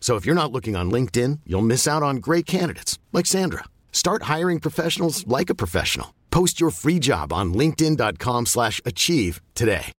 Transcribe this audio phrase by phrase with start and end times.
[0.00, 3.64] So if you're not looking on LinkedIn, you'll miss out on great candidates like Sandra.
[3.92, 6.14] Start hiring professionals like a professional.
[6.30, 9.92] Post your free job on linkedin.com/achieve today.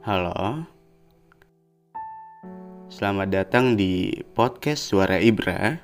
[0.00, 0.64] Halo.
[2.90, 5.78] Selamat datang di podcast Suara Ibra.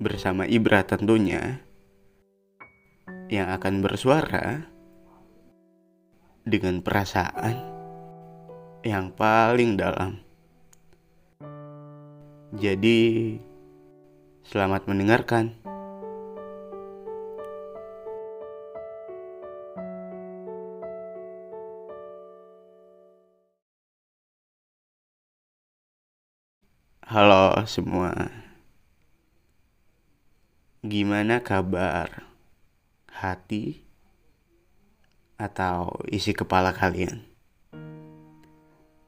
[0.00, 1.65] Bersama Ibra tentunya
[3.26, 4.70] yang akan bersuara
[6.46, 7.58] dengan perasaan
[8.86, 10.22] yang paling dalam.
[12.54, 13.34] Jadi,
[14.46, 15.58] selamat mendengarkan.
[27.06, 28.30] Halo semua.
[30.86, 32.35] Gimana kabar?
[33.16, 33.80] Hati
[35.40, 37.24] atau isi kepala kalian?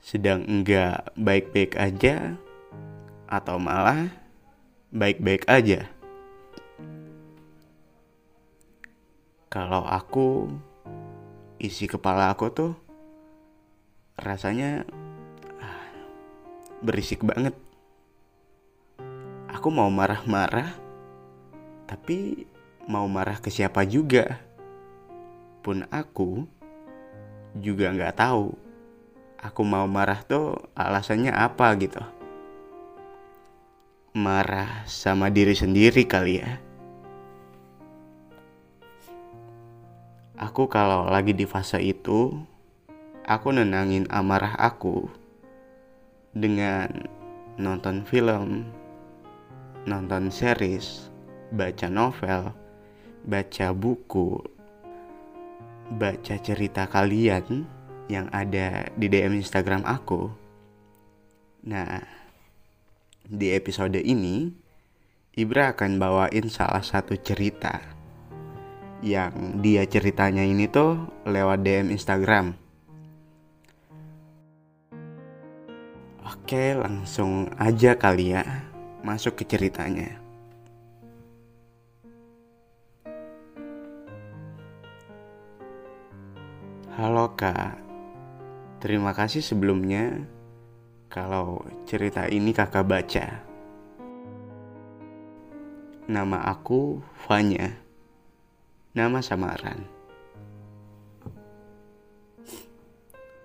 [0.00, 2.40] Sedang enggak baik-baik aja
[3.28, 4.08] atau malah
[4.88, 5.92] baik-baik aja?
[9.52, 10.48] Kalau aku
[11.60, 12.72] isi kepala aku tuh
[14.16, 14.88] rasanya
[15.60, 15.84] ah,
[16.80, 17.52] berisik banget.
[19.52, 20.72] Aku mau marah-marah,
[21.84, 22.48] tapi
[22.88, 24.40] mau marah ke siapa juga.
[25.60, 26.48] Pun aku
[27.60, 28.56] juga nggak tahu.
[29.38, 32.00] Aku mau marah tuh alasannya apa gitu.
[34.16, 36.58] Marah sama diri sendiri kali ya.
[40.40, 42.34] Aku kalau lagi di fase itu,
[43.26, 45.06] aku nenangin amarah aku
[46.30, 46.88] dengan
[47.58, 48.70] nonton film,
[49.82, 51.10] nonton series,
[51.50, 52.54] baca novel,
[53.28, 54.40] baca buku,
[55.92, 57.68] baca cerita kalian
[58.08, 60.32] yang ada di DM Instagram aku.
[61.68, 62.00] Nah,
[63.28, 64.48] di episode ini,
[65.36, 67.84] Ibra akan bawain salah satu cerita
[69.04, 70.96] yang dia ceritanya ini tuh
[71.28, 72.56] lewat DM Instagram.
[76.24, 78.64] Oke, langsung aja kali ya
[79.04, 80.27] masuk ke ceritanya.
[86.98, 87.78] Halo kak,
[88.82, 90.18] terima kasih sebelumnya
[91.06, 93.38] kalau cerita ini kakak baca.
[96.10, 97.70] Nama aku Vanya,
[98.98, 99.86] nama samaran.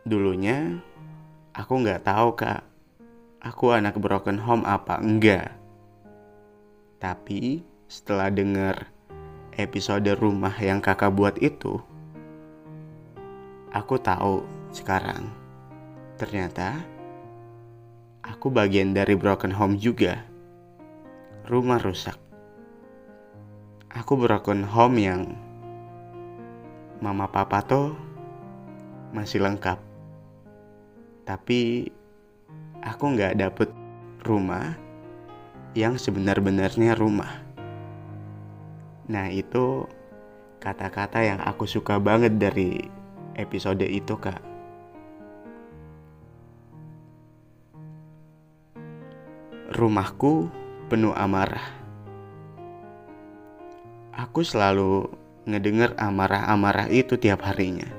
[0.02, 0.81] Dulunya
[1.53, 2.66] aku nggak tahu kak,
[3.38, 5.53] aku anak broken home apa enggak.
[6.97, 8.90] Tapi setelah denger
[9.61, 11.92] episode rumah yang kakak buat itu,
[13.73, 15.34] aku tahu sekarang.
[16.22, 16.78] Ternyata
[18.22, 20.22] aku bagian dari broken home juga.
[21.49, 22.16] Rumah rusak.
[23.93, 25.22] Aku broken home yang
[27.02, 27.97] mama papa tuh
[29.11, 29.81] masih lengkap.
[31.28, 31.90] Tapi
[32.79, 33.69] aku nggak dapet
[34.23, 34.78] rumah
[35.73, 37.41] yang sebenar-benarnya rumah.
[39.09, 39.84] Nah itu
[40.64, 43.03] kata-kata yang aku suka banget dari
[43.35, 44.41] episode itu, Kak.
[49.74, 50.47] Rumahku
[50.90, 51.66] penuh amarah.
[54.14, 55.09] Aku selalu
[55.50, 57.90] ngedenger amarah-amarah itu tiap harinya.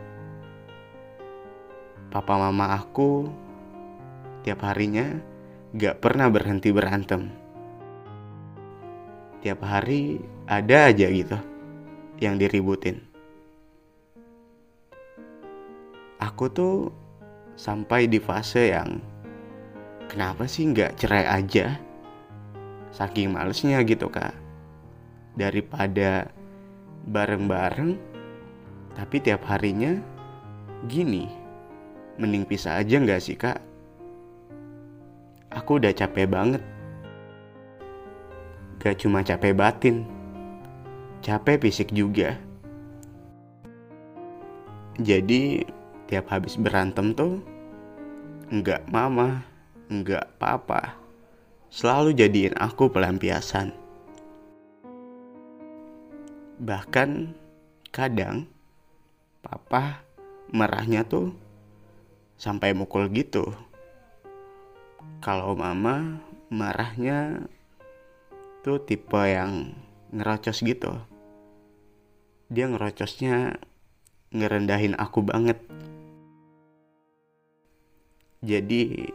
[2.15, 3.27] Papa mama aku
[4.47, 5.19] tiap harinya
[5.75, 7.27] gak pernah berhenti berantem.
[9.43, 11.37] Tiap hari ada aja gitu
[12.23, 13.14] yang diributin.
[16.25, 16.88] Aku tuh
[17.53, 18.97] sampai di fase yang
[20.09, 21.76] kenapa sih nggak cerai aja?
[22.97, 24.32] Saking malesnya gitu kak.
[25.37, 26.32] Daripada
[27.05, 28.00] bareng-bareng,
[28.97, 30.00] tapi tiap harinya
[30.88, 31.29] gini.
[32.17, 33.61] Mending pisah aja nggak sih kak?
[35.53, 36.65] Aku udah capek banget.
[38.81, 40.09] Gak cuma capek batin,
[41.20, 42.37] capek fisik juga.
[45.00, 45.65] Jadi
[46.06, 47.41] tiap habis berantem tuh
[48.53, 49.43] nggak mama,
[49.89, 50.95] nggak papa,
[51.73, 53.73] selalu jadiin aku pelampiasan.
[56.61, 57.35] Bahkan
[57.91, 58.47] kadang
[59.43, 60.05] papa
[60.55, 61.35] marahnya tuh
[62.39, 63.51] sampai mukul gitu.
[65.19, 66.21] Kalau mama
[66.53, 67.49] marahnya
[68.62, 69.75] tuh tipe yang
[70.15, 70.95] ngerocos gitu.
[72.53, 73.59] Dia ngerocosnya
[74.31, 75.59] ngerendahin aku banget.
[78.44, 79.08] Jadi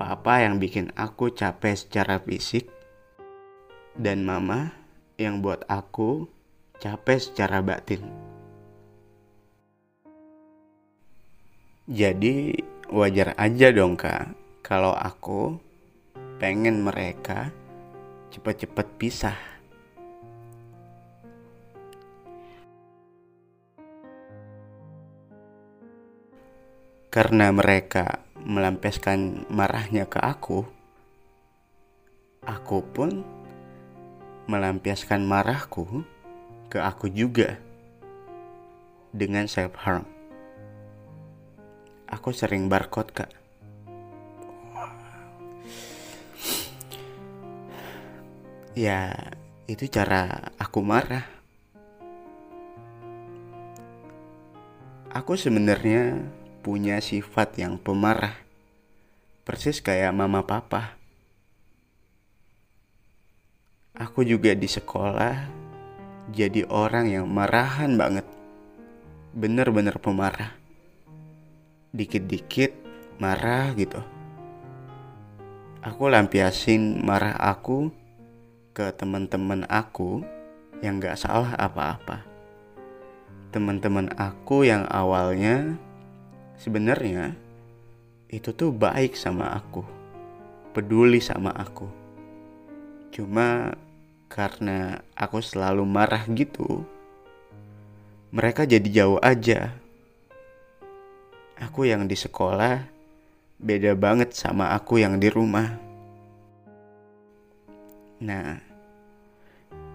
[0.00, 2.64] papa yang bikin aku capek secara fisik
[3.92, 4.72] dan mama
[5.20, 6.24] yang buat aku
[6.80, 8.00] capek secara batin.
[11.84, 12.56] Jadi
[12.88, 14.32] wajar aja dong kak
[14.64, 15.60] kalau aku
[16.40, 17.52] pengen mereka
[18.32, 19.38] cepet-cepet pisah.
[27.12, 30.62] Karena mereka melampiaskan marahnya ke aku,
[32.46, 33.26] aku pun
[34.46, 36.06] melampiaskan marahku
[36.70, 37.58] ke aku juga
[39.10, 40.06] dengan self harm.
[42.06, 43.34] Aku sering barcode kak.
[48.78, 49.10] Ya,
[49.66, 51.26] itu cara aku marah.
[55.10, 56.20] Aku sebenarnya
[56.66, 58.34] punya sifat yang pemarah.
[59.46, 60.98] Persis kayak mama papa.
[63.94, 65.46] Aku juga di sekolah
[66.34, 68.26] jadi orang yang marahan banget.
[69.30, 70.58] Bener-bener pemarah.
[71.94, 72.74] Dikit-dikit
[73.22, 74.02] marah gitu.
[75.86, 77.94] Aku lampiasin marah aku
[78.74, 80.26] ke teman-teman aku
[80.82, 82.26] yang gak salah apa-apa.
[83.54, 85.78] Teman-teman aku yang awalnya
[86.56, 87.36] sebenarnya
[88.26, 89.86] itu tuh baik sama aku,
[90.74, 91.86] peduli sama aku.
[93.14, 93.72] Cuma
[94.26, 96.84] karena aku selalu marah gitu,
[98.34, 99.72] mereka jadi jauh aja.
[101.56, 102.84] Aku yang di sekolah
[103.56, 105.72] beda banget sama aku yang di rumah.
[108.20, 108.60] Nah,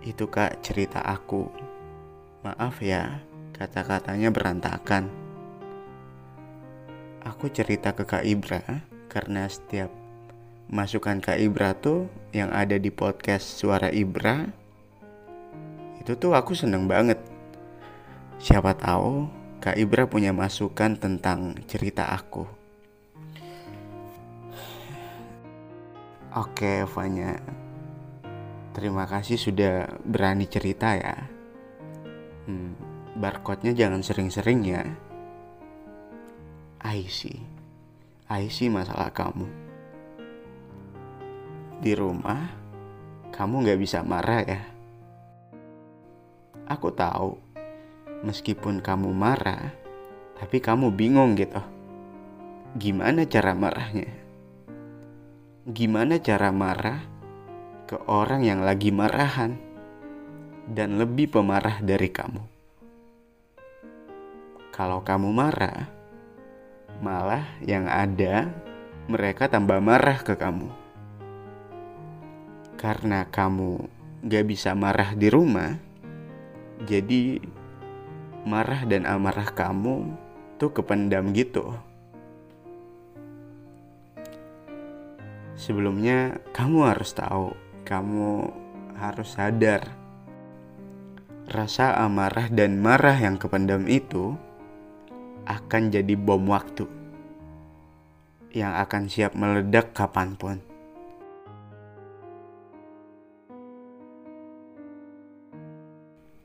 [0.02, 1.46] itu kak cerita aku.
[2.42, 3.22] Maaf ya,
[3.54, 5.31] kata-katanya berantakan.
[7.22, 8.66] Aku cerita ke Kak Ibra
[9.06, 9.94] karena setiap
[10.74, 14.50] masukan Kak Ibra tuh yang ada di podcast Suara Ibra
[16.02, 17.22] itu tuh aku seneng banget.
[18.42, 19.30] Siapa tahu
[19.62, 22.42] Kak Ibra punya masukan tentang cerita aku.
[26.34, 27.38] Oke, Fanya.
[28.74, 31.14] Terima kasih sudah berani cerita ya.
[32.50, 32.74] Hmm,
[33.14, 34.82] barcode-nya jangan sering-sering ya.
[36.82, 37.38] I see.
[38.26, 39.46] I see masalah kamu.
[41.78, 42.50] Di rumah,
[43.30, 44.62] kamu gak bisa marah ya.
[46.66, 47.38] Aku tahu,
[48.26, 49.70] meskipun kamu marah,
[50.42, 51.62] tapi kamu bingung gitu.
[52.82, 54.10] Gimana cara marahnya?
[55.70, 57.06] Gimana cara marah
[57.86, 59.54] ke orang yang lagi marahan
[60.66, 62.42] dan lebih pemarah dari kamu?
[64.74, 66.01] Kalau kamu marah,
[67.02, 68.48] malah yang ada
[69.10, 70.70] mereka tambah marah ke kamu.
[72.78, 73.90] Karena kamu
[74.26, 75.76] gak bisa marah di rumah,
[76.86, 77.42] jadi
[78.46, 80.14] marah dan amarah kamu
[80.62, 81.74] tuh kependam gitu.
[85.58, 87.54] Sebelumnya, kamu harus tahu,
[87.86, 88.50] kamu
[88.98, 89.86] harus sadar,
[91.50, 94.34] rasa amarah dan marah yang kependam itu
[95.46, 96.86] akan jadi bom waktu
[98.52, 100.58] yang akan siap meledak kapan pun.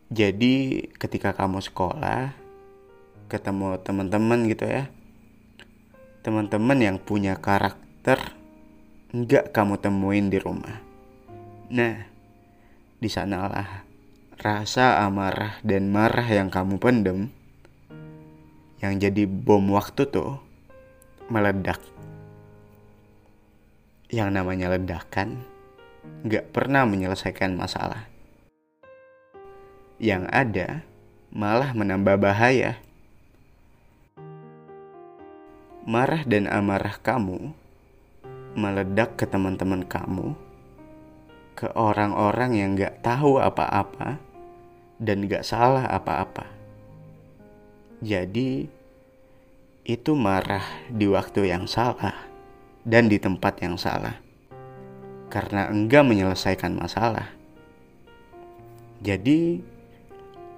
[0.06, 2.32] Jadi ketika kamu sekolah,
[3.26, 4.88] ketemu teman-teman gitu ya,
[6.22, 8.32] teman-teman yang punya karakter
[9.10, 10.78] nggak kamu temuin di rumah.
[11.74, 12.06] Nah,
[13.02, 13.82] di sanalah
[14.38, 17.28] rasa amarah dan marah yang kamu pendem
[18.82, 20.40] yang jadi bom waktu tuh
[21.32, 21.80] meledak.
[24.06, 25.42] Yang namanya ledakan
[26.22, 28.16] nggak pernah menyelesaikan masalah
[29.96, 30.84] yang ada
[31.32, 32.80] malah menambah bahaya.
[35.86, 37.54] Marah dan amarah kamu
[38.56, 40.34] meledak ke teman-teman kamu,
[41.54, 44.18] ke orang-orang yang gak tahu apa-apa
[44.98, 46.55] dan gak salah apa-apa.
[48.04, 48.68] Jadi,
[49.86, 52.26] itu marah di waktu yang salah
[52.84, 54.26] dan di tempat yang salah
[55.26, 57.34] karena enggak menyelesaikan masalah.
[59.02, 59.60] Jadi,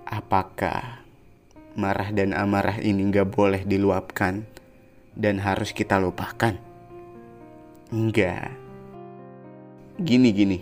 [0.06, 1.02] apakah
[1.74, 4.46] marah dan amarah ini nggak boleh diluapkan
[5.18, 6.56] dan harus kita lupakan?
[7.90, 8.54] Enggak.
[9.98, 10.60] Gini gini.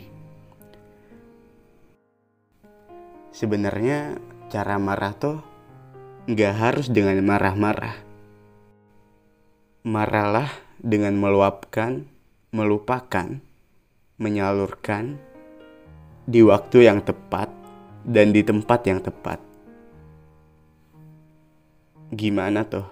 [3.36, 4.16] Sebenarnya
[4.48, 5.55] cara marah tuh
[6.26, 8.02] nggak harus dengan marah-marah.
[9.86, 10.50] Marahlah
[10.82, 12.02] dengan meluapkan,
[12.50, 13.38] melupakan,
[14.18, 15.22] menyalurkan
[16.26, 17.46] di waktu yang tepat
[18.02, 19.38] dan di tempat yang tepat.
[22.10, 22.90] Gimana tuh?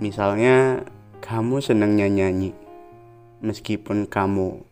[0.00, 0.80] Misalnya
[1.20, 2.56] kamu seneng nyanyi,
[3.44, 4.64] meskipun kamu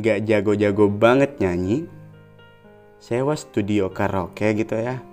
[0.00, 1.84] gak jago-jago banget nyanyi,
[2.96, 5.04] sewa studio karaoke gitu ya,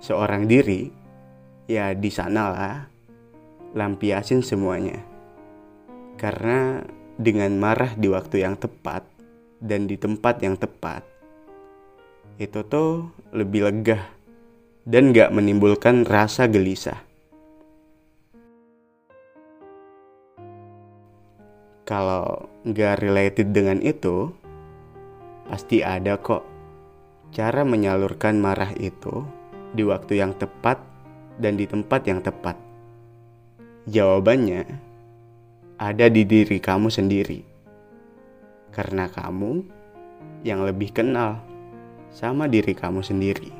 [0.00, 0.88] seorang diri,
[1.68, 2.76] ya di sana lah,
[3.76, 4.98] lampiasin semuanya.
[6.16, 6.80] Karena
[7.20, 9.04] dengan marah di waktu yang tepat
[9.60, 11.04] dan di tempat yang tepat,
[12.40, 14.00] itu tuh lebih lega
[14.88, 16.98] dan gak menimbulkan rasa gelisah.
[21.84, 24.32] Kalau gak related dengan itu,
[25.50, 26.46] pasti ada kok
[27.34, 29.39] cara menyalurkan marah itu
[29.76, 30.80] di waktu yang tepat
[31.38, 32.56] dan di tempat yang tepat.
[33.88, 34.66] Jawabannya
[35.80, 37.40] ada di diri kamu sendiri,
[38.74, 39.64] karena kamu
[40.44, 41.40] yang lebih kenal
[42.12, 43.59] sama diri kamu sendiri.